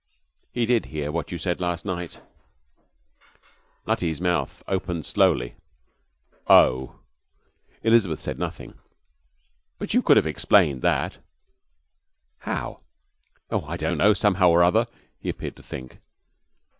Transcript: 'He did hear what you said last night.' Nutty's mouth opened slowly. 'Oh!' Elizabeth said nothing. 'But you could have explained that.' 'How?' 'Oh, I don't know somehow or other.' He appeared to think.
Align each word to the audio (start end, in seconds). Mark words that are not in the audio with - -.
'He 0.51 0.65
did 0.65 0.87
hear 0.87 1.11
what 1.11 1.31
you 1.31 1.37
said 1.37 1.61
last 1.61 1.85
night.' 1.85 2.21
Nutty's 3.85 4.19
mouth 4.19 4.63
opened 4.67 5.05
slowly. 5.05 5.53
'Oh!' 6.47 6.95
Elizabeth 7.83 8.19
said 8.19 8.39
nothing. 8.39 8.73
'But 9.77 9.93
you 9.93 10.01
could 10.01 10.17
have 10.17 10.25
explained 10.25 10.81
that.' 10.81 11.17
'How?' 12.39 12.79
'Oh, 13.51 13.63
I 13.65 13.77
don't 13.77 13.99
know 13.99 14.15
somehow 14.15 14.49
or 14.49 14.63
other.' 14.63 14.87
He 15.19 15.29
appeared 15.29 15.55
to 15.57 15.61
think. 15.63 15.99